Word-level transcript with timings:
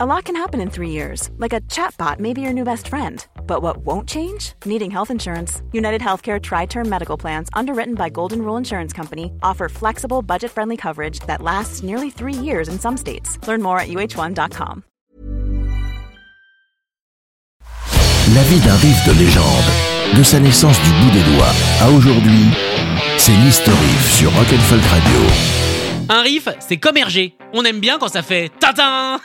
A 0.00 0.06
lot 0.06 0.26
can 0.26 0.36
happen 0.36 0.60
in 0.60 0.70
three 0.70 0.90
years, 0.90 1.28
like 1.38 1.52
a 1.52 1.60
chatbot 1.62 2.20
may 2.20 2.32
be 2.32 2.40
your 2.40 2.52
new 2.52 2.62
best 2.62 2.86
friend. 2.86 3.26
But 3.48 3.62
what 3.62 3.78
won't 3.78 4.08
change? 4.08 4.52
Needing 4.64 4.92
health 4.92 5.10
insurance. 5.10 5.60
United 5.72 6.00
Healthcare 6.00 6.40
Tri 6.40 6.66
Term 6.66 6.88
Medical 6.88 7.16
Plans, 7.16 7.48
underwritten 7.52 7.96
by 7.96 8.08
Golden 8.08 8.42
Rule 8.42 8.56
Insurance 8.56 8.92
Company, 8.92 9.32
offer 9.42 9.68
flexible, 9.68 10.22
budget 10.22 10.52
friendly 10.52 10.76
coverage 10.76 11.18
that 11.26 11.42
lasts 11.42 11.82
nearly 11.82 12.10
three 12.10 12.32
years 12.32 12.68
in 12.68 12.78
some 12.78 12.96
states. 12.96 13.44
Learn 13.48 13.60
more 13.60 13.80
at 13.80 13.88
uh1.com. 13.88 14.84
La 18.34 18.42
vie 18.44 18.60
d'un 18.60 18.76
riff 18.76 19.04
de 19.04 19.18
légende, 19.18 20.16
de 20.16 20.22
sa 20.22 20.38
naissance 20.38 20.78
du 20.78 20.90
bout 20.90 21.10
des 21.10 21.24
doigts 21.34 21.54
à 21.80 21.90
aujourd'hui, 21.90 22.46
c'est 23.16 23.32
l'History 23.32 23.76
Riff 23.76 24.14
sur 24.14 24.32
Rock'n'Folk 24.32 24.84
Radio. 24.84 25.20
Un 26.10 26.22
riff, 26.22 26.48
c'est 26.60 26.78
comme 26.78 26.96
Hergé. 26.96 27.34
On 27.52 27.64
aime 27.64 27.80
bien 27.80 27.98
quand 27.98 28.08
ça 28.08 28.22
fait 28.22 28.50
tatin 28.60 29.18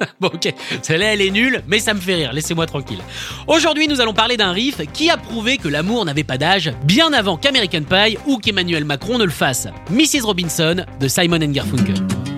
bon 0.20 0.28
ok, 0.28 0.52
celle-là 0.82 1.14
elle 1.14 1.22
est 1.22 1.30
nulle, 1.30 1.62
mais 1.66 1.78
ça 1.78 1.94
me 1.94 2.00
fait 2.00 2.14
rire, 2.14 2.32
laissez-moi 2.32 2.66
tranquille. 2.66 3.00
Aujourd'hui 3.46 3.88
nous 3.88 4.00
allons 4.00 4.14
parler 4.14 4.36
d'un 4.36 4.52
riff 4.52 4.80
qui 4.92 5.10
a 5.10 5.16
prouvé 5.16 5.58
que 5.58 5.68
l'amour 5.68 6.04
n'avait 6.04 6.24
pas 6.24 6.38
d'âge, 6.38 6.72
bien 6.84 7.12
avant 7.12 7.36
qu'American 7.36 7.82
Pie 7.82 8.18
ou 8.26 8.38
qu'Emmanuel 8.38 8.84
Macron 8.84 9.18
ne 9.18 9.24
le 9.24 9.30
fasse. 9.30 9.68
Mrs. 9.90 10.24
Robinson 10.24 10.84
de 11.00 11.08
Simon 11.08 11.38
Garfunkel. 11.38 12.35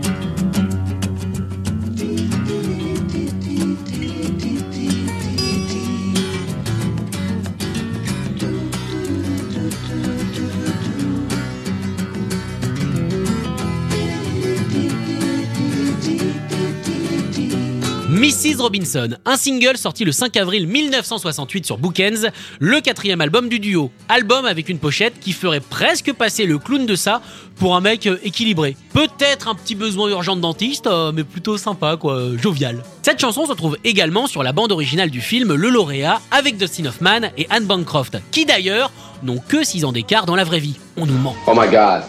Mrs. 18.48 18.62
Robinson, 18.62 19.08
un 19.26 19.36
single 19.36 19.76
sorti 19.76 20.04
le 20.04 20.12
5 20.12 20.34
avril 20.38 20.66
1968 20.66 21.66
sur 21.66 21.76
Bookends, 21.76 22.30
le 22.60 22.80
quatrième 22.80 23.20
album 23.20 23.48
du 23.50 23.58
duo. 23.58 23.90
Album 24.08 24.46
avec 24.46 24.70
une 24.70 24.78
pochette 24.78 25.20
qui 25.20 25.32
ferait 25.32 25.60
presque 25.60 26.14
passer 26.14 26.46
le 26.46 26.58
clown 26.58 26.86
de 26.86 26.96
ça 26.96 27.20
pour 27.56 27.76
un 27.76 27.82
mec 27.82 28.06
euh, 28.06 28.16
équilibré. 28.22 28.74
Peut-être 28.94 29.48
un 29.48 29.54
petit 29.54 29.74
besoin 29.74 30.08
urgent 30.08 30.34
de 30.34 30.40
dentiste, 30.40 30.86
euh, 30.86 31.12
mais 31.12 31.24
plutôt 31.24 31.58
sympa 31.58 31.98
quoi, 31.98 32.22
jovial. 32.40 32.82
Cette 33.02 33.20
chanson 33.20 33.44
se 33.44 33.52
trouve 33.52 33.76
également 33.84 34.26
sur 34.26 34.42
la 34.42 34.52
bande 34.52 34.72
originale 34.72 35.10
du 35.10 35.20
film 35.20 35.54
Le 35.54 35.68
Lauréat 35.68 36.22
avec 36.30 36.56
Dustin 36.56 36.86
Hoffman 36.86 37.28
et 37.36 37.46
Anne 37.50 37.66
Bancroft, 37.66 38.16
qui 38.30 38.46
d'ailleurs 38.46 38.90
n'ont 39.22 39.42
que 39.46 39.62
6 39.62 39.84
ans 39.84 39.92
d'écart 39.92 40.24
dans 40.24 40.36
la 40.36 40.44
vraie 40.44 40.60
vie. 40.60 40.78
On 40.96 41.04
nous 41.04 41.18
ment. 41.18 41.36
Oh 41.46 41.52
my 41.54 41.68
god. 41.68 42.02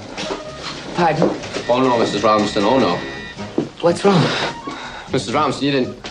Pardon? 0.96 1.30
Oh 1.68 1.82
no, 1.82 1.98
Mrs. 1.98 2.22
Robinson, 2.24 2.62
oh 2.64 2.80
no. 2.80 2.98
What's 3.84 4.04
wrong? 4.06 4.22
Mrs. 5.12 5.34
Robinson, 5.34 5.66
you 5.66 5.72
didn't. 5.72 6.09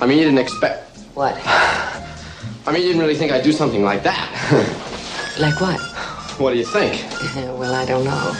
I 0.00 0.06
mean, 0.06 0.18
you 0.18 0.24
didn't 0.24 0.38
expect. 0.38 0.98
What? 1.14 1.34
I 1.46 2.72
mean, 2.72 2.82
you 2.82 2.88
didn't 2.88 3.00
really 3.00 3.14
think 3.14 3.32
I'd 3.32 3.44
do 3.44 3.52
something 3.52 3.82
like 3.82 4.02
that. 4.02 4.82
Like 5.38 5.60
what? 5.60 5.78
what 6.38 6.52
do 6.52 6.58
you 6.58 6.64
think? 6.64 7.04
well, 7.58 7.74
I 7.74 7.84
don't 7.84 8.04
know. 8.04 8.32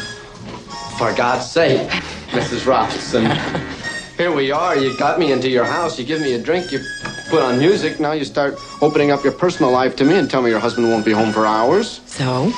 For 0.96 1.12
God's 1.12 1.50
sake, 1.50 1.90
Mrs. 2.30 2.66
Robinson. 2.66 3.26
Here 4.16 4.32
we 4.32 4.50
are. 4.50 4.74
You 4.78 4.96
got 4.96 5.18
me 5.18 5.30
into 5.30 5.50
your 5.50 5.66
house. 5.66 5.98
You 5.98 6.06
give 6.06 6.22
me 6.22 6.32
a 6.32 6.42
drink. 6.42 6.72
You 6.72 6.80
put 7.28 7.42
on 7.42 7.58
music. 7.58 8.00
Now 8.00 8.12
you 8.12 8.24
start 8.24 8.54
opening 8.80 9.10
up 9.10 9.24
your 9.24 9.34
personal 9.34 9.70
life 9.70 9.94
to 9.96 10.04
me 10.06 10.16
and 10.16 10.30
tell 10.30 10.40
me 10.40 10.48
your 10.48 10.58
husband 10.58 10.88
won't 10.88 11.04
be 11.04 11.12
home 11.12 11.32
for 11.32 11.44
hours. 11.44 12.00
So? 12.06 12.50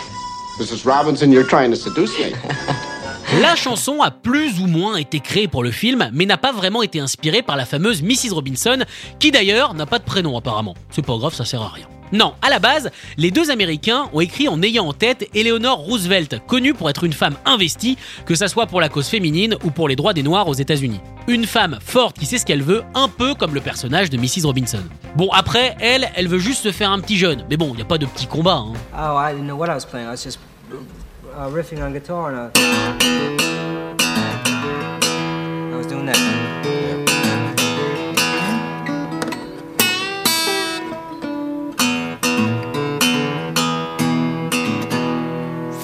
Mrs. 0.59 0.87
Robinson, 0.87 1.33
you're 1.33 1.43
trying 1.43 1.73
to 1.73 1.77
seduce 1.77 2.17
me. 2.17 2.33
La 3.37 3.57
chanson 3.57 4.01
a 4.01 4.11
plus 4.11 4.59
ou 4.59 4.67
moins 4.67 4.97
été 4.97 5.21
créée 5.21 5.49
pour 5.49 5.63
le 5.63 5.71
film, 5.71 6.09
mais 6.15 6.25
n'a 6.25 6.39
pas 6.39 6.51
vraiment 6.51 6.83
été 6.83 6.99
inspirée 6.99 7.43
par 7.43 7.57
la 7.59 7.67
fameuse 7.67 8.03
Mrs. 8.03 8.33
Robinson, 8.33 8.79
qui 9.19 9.31
d'ailleurs 9.31 9.75
n'a 9.75 9.85
pas 9.85 9.99
de 9.99 10.05
prénom 10.05 10.35
apparemment. 10.39 10.75
C'est 10.91 11.05
pas 11.05 11.15
grave, 11.19 11.35
ça 11.35 11.45
sert 11.45 11.61
à 11.61 11.69
rien. 11.69 11.87
Non, 12.11 12.33
à 12.41 12.49
la 12.49 12.59
base, 12.59 12.91
les 13.19 13.31
deux 13.31 13.51
Américains 13.51 14.09
ont 14.15 14.21
écrit 14.21 14.49
en 14.49 14.63
ayant 14.63 14.87
en 14.87 14.95
tête 14.95 15.29
Eleanor 15.35 15.77
Roosevelt, 15.77 16.41
connue 16.47 16.73
pour 16.73 16.89
être 16.89 17.05
une 17.05 17.13
femme 17.13 17.37
investie, 17.45 17.99
que 18.25 18.35
ça 18.35 18.49
soit 18.49 18.67
pour 18.67 18.81
la 18.81 18.89
cause 18.89 19.09
féminine 19.09 19.57
ou 19.63 19.71
pour 19.71 19.89
les 19.89 19.97
droits 19.97 20.15
des 20.15 20.23
Noirs 20.23 20.49
aux 20.49 20.55
États-Unis. 20.55 21.01
Une 21.27 21.45
femme 21.45 21.79
forte 21.85 22.19
qui 22.19 22.25
sait 22.25 22.39
ce 22.39 22.47
qu'elle 22.47 22.63
veut, 22.63 22.83
un 22.95 23.09
peu 23.09 23.35
comme 23.35 23.53
le 23.53 23.61
personnage 23.61 24.09
de 24.09 24.17
Mrs. 24.17 24.47
Robinson. 24.47 24.83
Bon, 25.17 25.29
après, 25.33 25.77
elle, 25.81 26.09
elle 26.15 26.29
veut 26.29 26.39
juste 26.39 26.63
se 26.63 26.73
faire 26.73 26.91
un 26.91 27.01
petit 27.01 27.19
jeune, 27.19 27.45
mais 27.51 27.59
bon, 27.59 27.73
il 27.73 27.77
n'y 27.77 27.83
a 27.83 27.85
pas 27.85 27.99
de 27.99 28.07
petit 28.07 28.27
combat. 28.27 28.65
Hein. 28.65 28.73
Oh, 28.95 29.19
I 29.21 29.35
didn't 29.35 29.47
know 29.47 29.57
what 29.57 29.67
I 29.67 29.75
was 29.75 29.85
playing. 29.85 30.07
I 30.07 30.13
was 30.13 30.25
just 30.25 30.39
uh, 30.71 31.49
riffing 31.49 31.83
on 31.83 31.93
guitar 31.93 32.31
and 32.31 32.39
I, 32.39 32.51
I 35.73 35.77
was 35.77 35.87
doing 35.87 36.07
that. 36.07 36.17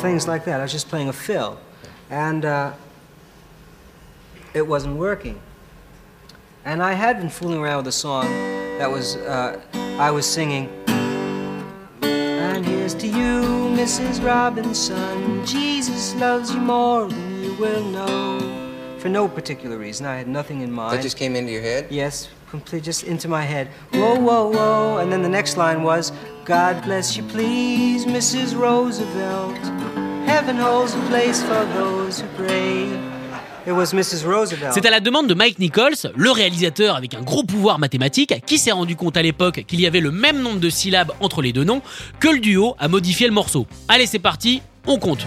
Things 0.00 0.28
like 0.28 0.44
that. 0.44 0.60
I 0.60 0.62
was 0.62 0.72
just 0.72 0.88
playing 0.88 1.08
a 1.08 1.12
fill, 1.12 1.58
and 2.10 2.44
uh, 2.44 2.72
it 4.52 4.66
wasn't 4.66 4.96
working. 4.96 5.40
And 6.64 6.82
I 6.82 6.92
had 6.92 7.18
been 7.18 7.30
fooling 7.30 7.58
around 7.58 7.78
with 7.78 7.86
a 7.88 7.92
song 7.92 8.24
that 8.78 8.90
was 8.90 9.16
uh, 9.16 9.60
I 9.72 10.10
was 10.10 10.26
singing. 10.26 10.83
Here's 12.84 12.94
to 12.96 13.06
you, 13.06 13.40
Mrs. 13.80 14.22
Robinson. 14.22 15.42
Jesus 15.46 16.14
loves 16.16 16.52
you 16.52 16.60
more 16.60 17.08
than 17.08 17.42
you 17.42 17.54
will 17.54 17.82
know. 17.82 18.98
For 18.98 19.08
no 19.08 19.26
particular 19.26 19.78
reason, 19.78 20.04
I 20.04 20.18
had 20.18 20.28
nothing 20.28 20.60
in 20.60 20.70
mind. 20.70 20.98
That 20.98 21.02
just 21.02 21.16
came 21.16 21.34
into 21.34 21.50
your 21.50 21.62
head? 21.62 21.86
Yes, 21.88 22.28
complete, 22.50 22.82
just 22.82 23.04
into 23.04 23.26
my 23.26 23.40
head. 23.40 23.68
Whoa, 23.94 24.20
whoa, 24.20 24.50
whoa. 24.50 24.98
And 24.98 25.10
then 25.10 25.22
the 25.22 25.30
next 25.30 25.56
line 25.56 25.82
was, 25.82 26.12
God 26.44 26.84
bless 26.84 27.16
you, 27.16 27.22
please, 27.22 28.04
Mrs. 28.04 28.54
Roosevelt. 28.54 29.56
Heaven 30.28 30.56
holds 30.56 30.92
a 30.92 31.00
place 31.08 31.40
for 31.40 31.64
those 31.64 32.20
who 32.20 32.28
pray. 32.36 32.83
C'est 34.72 34.86
à 34.86 34.90
la 34.90 35.00
demande 35.00 35.26
de 35.26 35.34
Mike 35.34 35.58
Nichols, 35.58 36.12
le 36.16 36.30
réalisateur 36.30 36.96
avec 36.96 37.14
un 37.14 37.22
gros 37.22 37.44
pouvoir 37.44 37.78
mathématique, 37.78 38.34
qui 38.46 38.58
s'est 38.58 38.72
rendu 38.72 38.96
compte 38.96 39.16
à 39.16 39.22
l'époque 39.22 39.64
qu'il 39.66 39.80
y 39.80 39.86
avait 39.86 40.00
le 40.00 40.10
même 40.10 40.40
nombre 40.40 40.60
de 40.60 40.70
syllabes 40.70 41.12
entre 41.20 41.42
les 41.42 41.52
deux 41.52 41.64
noms, 41.64 41.82
que 42.20 42.28
le 42.28 42.40
duo 42.40 42.74
a 42.78 42.88
modifié 42.88 43.26
le 43.26 43.32
morceau. 43.32 43.66
Allez, 43.88 44.06
c'est 44.06 44.18
parti, 44.18 44.62
on 44.86 44.98
compte. 44.98 45.24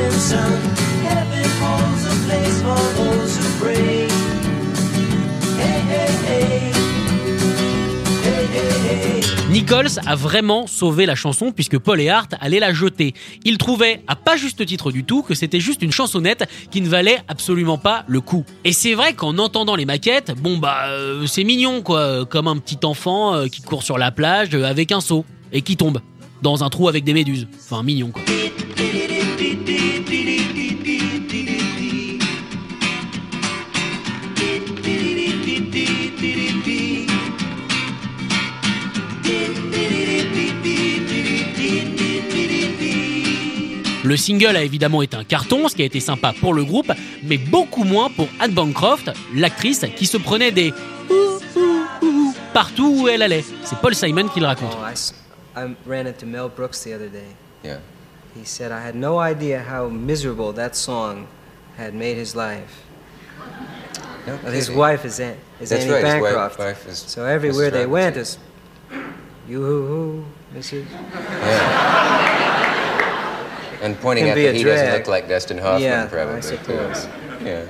Robinson. 0.00 0.59
Nichols 9.60 10.00
a 10.06 10.16
vraiment 10.16 10.66
sauvé 10.66 11.04
la 11.04 11.14
chanson 11.14 11.52
puisque 11.52 11.76
Paul 11.78 12.00
et 12.00 12.08
Hart 12.08 12.32
allaient 12.40 12.60
la 12.60 12.72
jeter. 12.72 13.12
Il 13.44 13.58
trouvait, 13.58 14.02
à 14.06 14.16
pas 14.16 14.38
juste 14.38 14.64
titre 14.64 14.90
du 14.90 15.04
tout, 15.04 15.22
que 15.22 15.34
c'était 15.34 15.60
juste 15.60 15.82
une 15.82 15.92
chansonnette 15.92 16.48
qui 16.70 16.80
ne 16.80 16.88
valait 16.88 17.18
absolument 17.28 17.76
pas 17.76 18.04
le 18.08 18.22
coup. 18.22 18.46
Et 18.64 18.72
c'est 18.72 18.94
vrai 18.94 19.12
qu'en 19.12 19.36
entendant 19.36 19.76
les 19.76 19.84
maquettes, 19.84 20.32
bon 20.40 20.56
bah 20.56 20.86
euh, 20.86 21.26
c'est 21.26 21.44
mignon 21.44 21.82
quoi, 21.82 22.24
comme 22.24 22.48
un 22.48 22.56
petit 22.56 22.78
enfant 22.86 23.34
euh, 23.34 23.48
qui 23.48 23.60
court 23.60 23.82
sur 23.82 23.98
la 23.98 24.10
plage 24.10 24.54
euh, 24.54 24.64
avec 24.64 24.92
un 24.92 25.02
seau 25.02 25.26
et 25.52 25.60
qui 25.60 25.76
tombe 25.76 26.00
dans 26.40 26.64
un 26.64 26.70
trou 26.70 26.88
avec 26.88 27.04
des 27.04 27.12
méduses. 27.12 27.46
Enfin 27.62 27.82
mignon 27.82 28.12
quoi. 28.12 28.22
Le 44.10 44.16
single 44.16 44.56
a 44.56 44.64
évidemment 44.64 45.02
été 45.02 45.16
un 45.16 45.22
carton, 45.22 45.68
ce 45.68 45.76
qui 45.76 45.82
a 45.82 45.84
été 45.84 46.00
sympa 46.00 46.32
pour 46.40 46.52
le 46.52 46.64
groupe, 46.64 46.90
mais 47.22 47.38
beaucoup 47.38 47.84
moins 47.84 48.10
pour 48.10 48.26
Anne 48.40 48.50
Bancroft, 48.50 49.08
l'actrice 49.36 49.86
qui 49.94 50.04
se 50.04 50.16
prenait 50.16 50.50
des 50.50 50.74
partout 52.52 52.92
où 53.02 53.06
elle 53.06 53.22
allait. 53.22 53.44
C'est 53.62 53.78
Paul 53.78 53.94
Simon 53.94 54.26
qui 54.26 54.40
le 54.40 54.46
raconte. 54.46 54.76
Oh, 54.76 54.84
I, 54.84 55.60
I 55.60 55.76
ran 55.86 56.08
into 56.08 56.26
Mel 56.26 56.48
Brooks 56.48 56.80
the 56.82 56.88
other 56.92 57.08
day. 57.08 57.22
Yeah. 57.62 57.76
He 58.36 58.44
said, 58.44 58.72
I 58.72 58.84
had 58.84 58.96
no 58.96 59.20
idea 59.20 59.62
how 59.62 59.88
miserable 59.88 60.52
that 60.54 60.74
song 60.74 61.28
had 61.78 61.94
made 61.94 62.16
his 62.18 62.34
life. 62.34 62.82
No 64.26 64.36
Well, 64.42 64.52
his 64.52 64.68
wife 64.72 65.04
is, 65.04 65.20
An- 65.20 65.36
is 65.60 65.68
That's 65.70 65.84
Annie 65.84 65.92
right, 65.92 66.04
his 66.04 66.14
wife- 66.14 66.22
Bancroft. 66.34 66.58
wife 66.58 66.88
is 66.88 66.98
so 67.06 67.24
everywhere 67.26 67.70
Mrs. 67.70 67.72
they 67.74 67.86
went 67.86 68.16
is, 68.16 68.38
you 69.48 69.60
hoo 69.60 69.86
hoo, 69.86 70.24
Mrs. 70.58 70.84
Yeah. 71.44 72.26
And 73.80 73.98
pointing 74.00 74.28
out 74.28 74.34
that 74.36 74.54
he 74.54 74.62
doesn't 74.62 74.92
look 74.92 75.06
like 75.08 75.28
Dustin 75.28 75.58
Hoffman, 75.58 75.82
yeah, 75.82 76.06
probably. 76.06 76.36
I 76.36 76.40
suppose. 76.40 77.06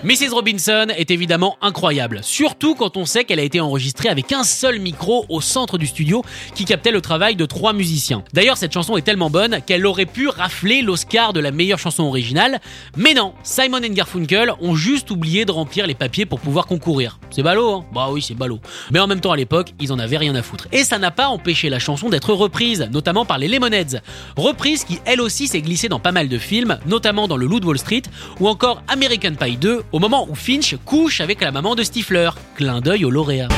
Mrs. 0.02 0.31
Robinson 0.32 0.87
est 0.96 1.12
évidemment 1.12 1.56
incroyable, 1.61 2.20
surtout 2.22 2.75
quand 2.75 2.96
on 2.96 3.05
sait 3.05 3.25
qu'elle 3.25 3.38
a 3.38 3.44
été 3.44 3.61
enregistrée 3.61 4.08
avec 4.08 4.32
un 4.32 4.43
seul 4.43 4.81
micro 4.81 5.26
au 5.28 5.40
centre 5.40 5.78
du 5.78 5.87
studio 5.87 6.25
qui 6.56 6.64
captait 6.64 6.90
le 6.90 7.00
travail 7.00 7.37
de 7.37 7.46
trois 7.46 7.72
musiciens. 7.72 8.25
D'ailleurs, 8.32 8.56
cette 8.56 8.72
chanson 8.72 8.96
est 8.96 9.02
tellement 9.02 9.31
bonne 9.31 9.61
qu'elle 9.64 9.87
aurait 9.87 10.06
pu 10.06 10.28
rafler 10.28 10.82
l'Oscar 10.82 11.32
de 11.32 11.38
la 11.38 11.52
meilleure 11.52 11.78
chanson 11.78 12.02
originale, 12.02 12.61
mais 12.96 13.14
non, 13.14 13.32
Simon 13.44 13.82
et 13.82 13.90
Garfunkel 13.90 14.52
ont 14.61 14.75
juste 14.75 15.11
oublié 15.11 15.44
de 15.44 15.52
remplir 15.52 15.87
les 15.87 15.94
papiers 15.94 16.26
pour 16.26 16.40
pouvoir 16.40 16.66
concourir. 16.66 17.20
C'est 17.31 17.43
ballot, 17.43 17.73
hein? 17.75 17.84
Bah 17.94 18.08
oui, 18.11 18.23
c'est 18.23 18.34
ballot. 18.34 18.58
Mais 18.90 18.99
en 18.99 19.06
même 19.06 19.20
temps, 19.20 19.32
à 19.32 19.37
l'époque, 19.37 19.73
ils 19.81 19.93
en 19.93 20.00
avaient 20.00 20.16
rien 20.16 20.34
à 20.34 20.43
foutre. 20.43 20.66
Et 20.73 20.82
ça 20.82 20.99
n'a 20.99 21.12
pas 21.12 21.28
empêché 21.28 21.70
la 21.70 21.78
chanson 21.78 22.08
d'être 22.08 22.32
reprise, 22.32 22.88
notamment 22.90 23.25
par 23.25 23.38
les 23.38 23.46
Lemonheads. 23.46 24.00
Reprise 24.37 24.84
qui, 24.84 24.99
elle 25.05 25.20
aussi, 25.20 25.46
s'est 25.46 25.62
glissée 25.62 25.88
dans 25.88 26.00
pas 26.00 26.12
mal 26.12 26.28
de 26.28 26.38
films, 26.38 26.78
notamment 26.87 27.28
dans 27.28 27.37
Le 27.37 27.46
Loup 27.46 27.61
de 27.61 27.66
Wall 27.66 27.78
Street 27.78 28.02
ou 28.40 28.49
encore 28.49 28.82
American 28.88 29.34
Pie 29.38 29.59
2, 29.60 29.82
au 29.92 29.98
moment 29.98 30.26
où 30.28 30.34
Finch 30.34 30.74
couche 30.84 31.20
avec 31.20 31.40
la 31.40 31.52
maman 31.52 31.74
de 31.74 31.82
Stifler. 31.82 32.30
Clin 32.56 32.80
d'œil 32.80 33.04
au 33.04 33.10
lauréat. 33.10 33.48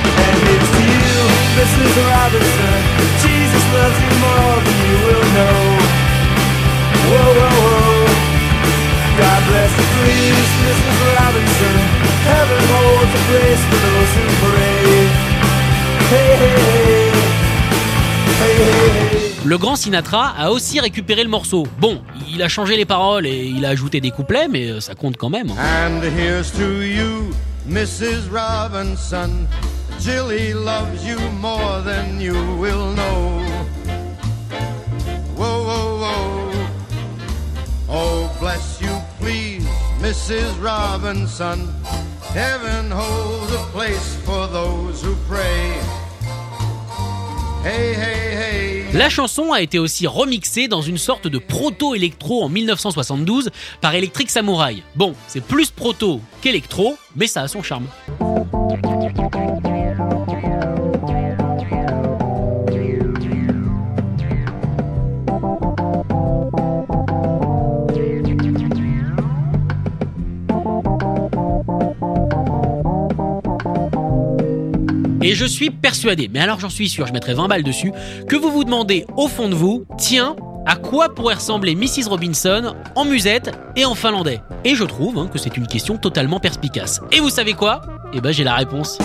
Le 19.45 19.59
grand 19.59 19.75
Sinatra 19.75 20.33
a 20.39 20.51
aussi 20.51 20.79
récupéré 20.79 21.25
le 21.25 21.29
morceau. 21.29 21.67
Bon, 21.81 22.01
il 22.33 22.43
a 22.43 22.49
changé 22.49 22.77
les 22.77 22.85
paroles 22.85 23.27
et 23.27 23.45
il 23.45 23.65
a 23.65 23.71
ajouté 23.71 24.01
des 24.01 24.13
couplets, 24.13 24.47
mais 24.49 24.71
euh, 24.71 24.81
ça 24.81 24.95
compte 24.95 25.17
quand 25.17 25.31
même. 25.31 25.51
And 25.51 26.01
here's 26.17 26.53
to 26.53 26.83
you, 26.83 27.33
Mrs. 27.69 28.31
Robinson. 28.31 29.49
Jilly 29.99 30.53
loves 30.55 31.05
you 31.05 31.19
more 31.41 31.83
than 31.85 32.21
you 32.21 32.35
will 32.59 32.93
know. 32.95 33.41
Whoa, 35.37 35.65
whoa, 35.65 35.99
whoa. 35.99 36.53
Oh, 37.89 38.31
bless 38.41 38.81
you, 38.81 38.91
please, 39.21 39.67
Mrs. 40.01 40.53
Robinson. 40.63 41.69
Heaven 42.33 42.91
holds 42.93 43.53
a 43.53 43.65
place 43.73 44.15
for 44.25 44.47
those 44.47 45.03
who 45.03 45.17
pray. 45.29 45.81
Hey, 47.63 47.95
hey, 47.95 48.35
hey. 48.35 48.82
La 48.95 49.09
chanson 49.09 49.53
a 49.53 49.63
été 49.63 49.79
aussi 49.79 50.07
remixée 50.07 50.69
dans 50.69 50.83
une 50.83 50.99
sorte 50.99 51.27
de 51.27 51.39
proto-électro 51.39 52.45
en 52.45 52.51
1972 52.51 53.51
par 53.81 53.95
Electric 53.95 54.29
Samurai. 54.29 54.83
Bon, 54.97 55.15
c'est 55.29 55.43
plus 55.43 55.71
proto 55.71 56.21
qu'électro, 56.43 56.99
mais 57.17 57.27
ça 57.27 57.41
a 57.41 57.49
son 57.49 57.63
charme. 57.63 57.87
Et 75.33 75.35
je 75.35 75.47
suis 75.47 75.71
persuadé, 75.71 76.29
mais 76.31 76.41
alors 76.41 76.61
j'en 76.61 76.69
suis 76.69 76.91
sûr, 76.91 77.07
je 77.07 77.13
mettrai 77.15 77.33
20 77.33 77.49
balles 77.49 77.63
dessus, 77.63 77.91
que 78.29 78.37
vous 78.37 78.51
vous 78.51 78.65
demandez 78.65 79.07
au 79.17 79.29
fond 79.29 79.49
de 79.49 79.55
vous, 79.55 79.87
tiens, 79.97 80.37
à 80.67 80.77
quoi 80.77 81.15
pourrait 81.15 81.37
ressembler 81.37 81.75
Mrs. 81.75 82.11
Robinson 82.11 82.75
en 82.95 83.07
musette 83.07 83.51
et 83.75 83.87
en 83.87 83.95
finlandais? 83.95 84.43
Et 84.67 84.75
je 84.75 84.85
trouve 84.85 85.19
hein, 85.19 85.31
que 85.33 85.39
c'est 85.39 85.57
une 85.57 85.67
question 85.67 85.97
totalement 85.97 86.39
perspicace. 86.39 87.01
Et 87.13 87.21
vous 87.21 87.31
savez 87.31 87.55
quoi? 87.55 87.81
Eh 88.13 88.21
ben 88.21 88.31
j'ai 88.31 88.45
la 88.45 88.57
réponse. 88.57 88.99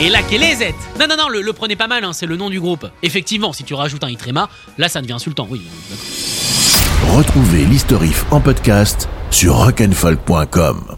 Et 0.00 0.08
là, 0.08 0.20
quelle 0.22 0.44
est 0.44 0.54
Z 0.54 0.74
Non, 1.00 1.06
non, 1.08 1.16
non, 1.16 1.28
le, 1.28 1.42
le 1.42 1.52
prenez 1.52 1.74
pas 1.74 1.88
mal, 1.88 2.04
hein, 2.04 2.12
c'est 2.12 2.26
le 2.26 2.36
nom 2.36 2.50
du 2.50 2.60
groupe. 2.60 2.86
Effectivement, 3.02 3.52
si 3.52 3.64
tu 3.64 3.74
rajoutes 3.74 4.04
un 4.04 4.08
Itrema, 4.08 4.48
là 4.78 4.88
ça 4.88 5.02
devient 5.02 5.14
insultant, 5.14 5.48
oui. 5.50 5.60
Retrouvez 7.16 7.64
l'historif 7.64 8.24
en 8.30 8.40
podcast 8.40 9.08
sur 9.32 9.56
rock'n'folk.com. 9.56 10.96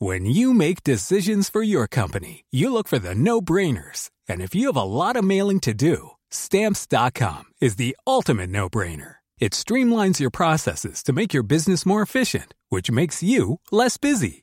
When 0.00 0.26
you 0.26 0.52
make 0.52 0.82
decisions 0.82 1.48
for 1.48 1.62
your 1.62 1.86
company, 1.86 2.44
you 2.50 2.72
look 2.72 2.88
for 2.88 2.98
the 2.98 3.14
no-brainers. 3.14 4.10
And 4.28 4.40
if 4.40 4.52
you 4.52 4.66
have 4.66 4.76
a 4.76 4.82
lot 4.82 5.14
of 5.14 5.22
mailing 5.22 5.60
to 5.60 5.72
do, 5.72 6.10
stamps.com 6.30 7.44
is 7.60 7.76
the 7.76 7.96
ultimate 8.04 8.50
no-brainer. 8.50 9.18
It 9.38 9.52
streamlines 9.52 10.18
your 10.18 10.30
processes 10.30 11.04
to 11.04 11.12
make 11.12 11.32
your 11.32 11.44
business 11.44 11.86
more 11.86 12.02
efficient, 12.02 12.52
which 12.68 12.90
makes 12.90 13.22
you 13.22 13.60
less 13.70 13.96
busy. 13.96 14.42